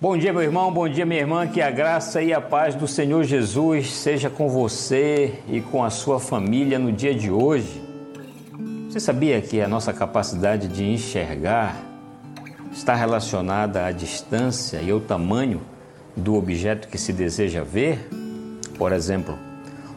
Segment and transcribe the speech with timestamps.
[0.00, 1.44] Bom dia, meu irmão, bom dia, minha irmã.
[1.48, 5.90] Que a graça e a paz do Senhor Jesus seja com você e com a
[5.90, 7.82] sua família no dia de hoje.
[8.88, 11.82] Você sabia que a nossa capacidade de enxergar
[12.70, 15.62] está relacionada à distância e ao tamanho
[16.14, 18.08] do objeto que se deseja ver?
[18.78, 19.36] Por exemplo,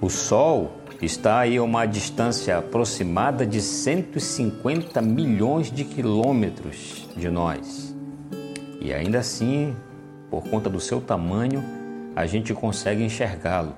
[0.00, 7.93] o Sol está aí a uma distância aproximada de 150 milhões de quilômetros de nós.
[8.84, 9.74] E ainda assim,
[10.30, 11.64] por conta do seu tamanho,
[12.14, 13.72] a gente consegue enxergá-lo.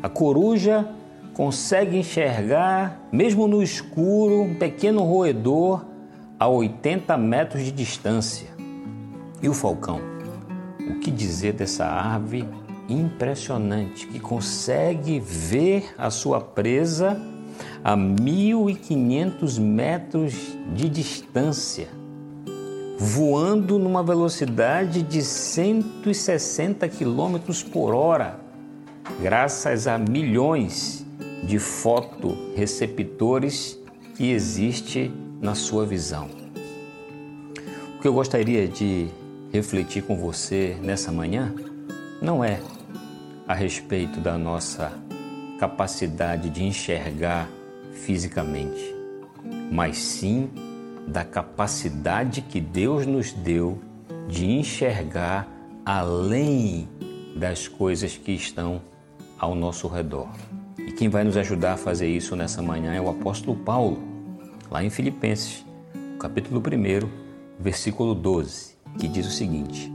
[0.00, 0.88] A coruja
[1.34, 5.84] consegue enxergar, mesmo no escuro, um pequeno roedor
[6.38, 8.46] a 80 metros de distância.
[9.42, 10.00] E o falcão?
[10.88, 12.48] O que dizer dessa ave
[12.88, 17.20] impressionante que consegue ver a sua presa
[17.82, 21.88] a 1.500 metros de distância?
[22.98, 27.38] Voando numa velocidade de 160 km
[27.70, 28.40] por hora,
[29.22, 31.06] graças a milhões
[31.44, 33.78] de fotoreceptores
[34.16, 36.28] que existe na sua visão.
[37.96, 39.06] O que eu gostaria de
[39.52, 41.54] refletir com você nessa manhã
[42.20, 42.60] não é
[43.46, 44.92] a respeito da nossa
[45.60, 47.48] capacidade de enxergar
[47.92, 48.92] fisicamente,
[49.70, 50.50] mas sim
[51.08, 53.80] da capacidade que Deus nos deu
[54.28, 55.48] de enxergar
[55.84, 56.86] além
[57.34, 58.82] das coisas que estão
[59.38, 60.28] ao nosso redor.
[60.78, 63.98] E quem vai nos ajudar a fazer isso nessa manhã é o apóstolo Paulo,
[64.70, 65.64] lá em Filipenses,
[66.20, 67.08] capítulo 1,
[67.58, 69.90] versículo 12, que diz o seguinte: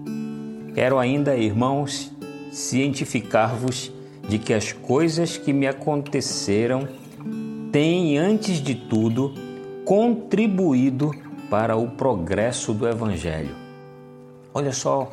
[0.74, 2.12] Quero ainda, irmãos,
[2.52, 3.92] cientificar-vos
[4.28, 6.88] de que as coisas que me aconteceram
[7.72, 9.53] têm, antes de tudo,
[9.86, 11.12] contribuído
[11.50, 13.56] para o progresso do Evangelho.
[14.54, 15.12] Olha só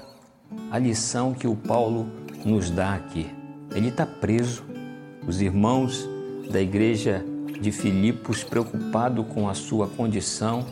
[0.70, 2.06] a lição que o Paulo
[2.44, 3.26] nos dá aqui.
[3.74, 4.64] Ele está preso.
[5.26, 6.08] Os irmãos
[6.50, 7.24] da igreja
[7.60, 10.64] de Filipos, preocupados com a sua condição,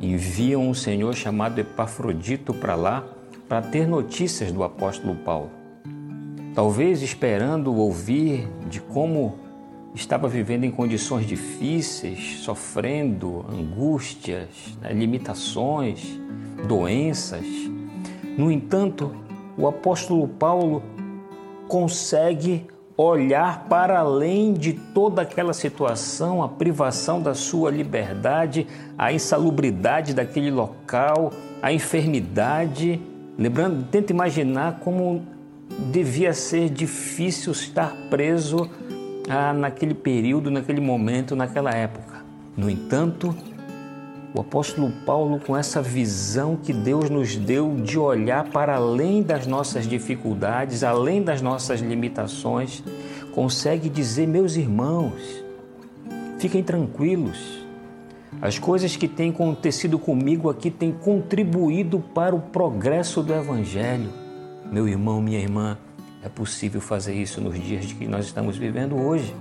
[0.00, 3.04] enviam um senhor chamado Epafrodito para lá
[3.48, 5.50] para ter notícias do apóstolo Paulo.
[6.54, 9.38] Talvez esperando ouvir de como
[9.94, 14.48] estava vivendo em condições difíceis, sofrendo angústias,
[14.80, 16.18] né, limitações,
[16.66, 17.44] doenças.
[18.36, 19.14] No entanto,
[19.56, 20.82] o apóstolo Paulo
[21.68, 28.66] consegue olhar para além de toda aquela situação, a privação da sua liberdade,
[28.98, 33.00] a insalubridade daquele local, a enfermidade.
[33.38, 35.22] Lembrando, tenta imaginar como
[35.90, 38.68] devia ser difícil estar preso
[39.28, 42.24] ah, naquele período, naquele momento, naquela época.
[42.56, 43.34] No entanto,
[44.32, 49.46] o apóstolo Paulo, com essa visão que Deus nos deu de olhar para além das
[49.46, 52.82] nossas dificuldades, além das nossas limitações,
[53.34, 55.44] consegue dizer: meus irmãos,
[56.38, 57.60] fiquem tranquilos.
[58.40, 64.08] As coisas que têm acontecido comigo aqui têm contribuído para o progresso do Evangelho.
[64.70, 65.76] Meu irmão, minha irmã,
[66.22, 69.34] é possível fazer isso nos dias de que nós estamos vivendo hoje.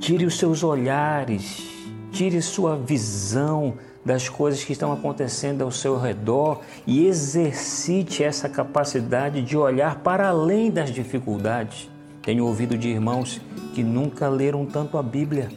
[0.00, 1.68] Tire os seus olhares,
[2.12, 3.74] tire sua visão
[4.04, 10.28] das coisas que estão acontecendo ao seu redor e exercite essa capacidade de olhar para
[10.28, 11.90] além das dificuldades.
[12.22, 13.40] Tenho ouvido de irmãos
[13.74, 15.48] que nunca leram tanto a Bíblia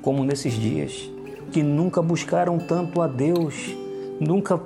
[0.00, 1.10] como nesses dias,
[1.52, 3.76] que nunca buscaram tanto a Deus,
[4.18, 4.58] nunca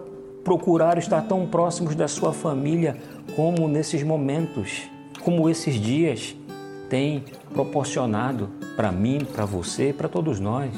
[0.45, 2.97] procuraram estar tão próximos da sua família
[3.37, 4.83] como nesses momentos,
[5.23, 6.37] como esses dias
[6.89, 10.73] têm proporcionado para mim, para você, para todos nós.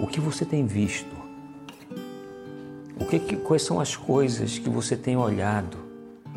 [0.00, 1.12] O que você tem visto?
[2.98, 5.76] O que, quais são as coisas que você tem olhado?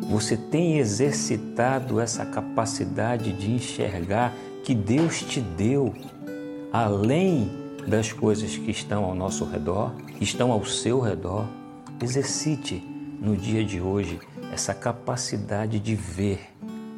[0.09, 4.33] Você tem exercitado essa capacidade de enxergar
[4.63, 5.93] que Deus te deu
[6.73, 7.49] além
[7.87, 11.45] das coisas que estão ao nosso redor, que estão ao seu redor?
[12.01, 12.83] Exercite
[13.21, 14.19] no dia de hoje
[14.51, 16.53] essa capacidade de ver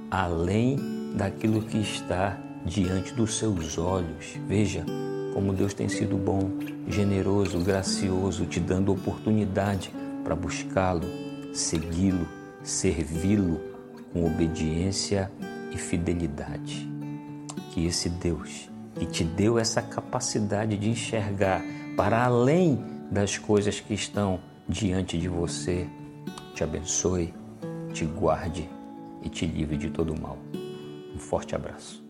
[0.09, 0.77] além
[1.15, 2.35] daquilo que está
[2.65, 4.38] diante dos seus olhos.
[4.47, 4.83] Veja
[5.35, 6.49] como Deus tem sido bom,
[6.88, 11.05] generoso, gracioso, te dando oportunidade para buscá-lo,
[11.53, 12.27] segui-lo,
[12.63, 13.61] servi-lo
[14.11, 15.31] com obediência
[15.71, 16.89] e fidelidade.
[17.71, 21.63] Que esse Deus que te deu essa capacidade de enxergar
[21.95, 25.87] para além das coisas que estão diante de você,
[26.53, 27.33] te abençoe,
[27.93, 28.69] te guarde
[29.23, 30.37] e te livre de todo mal.
[31.15, 32.06] Um forte abraço.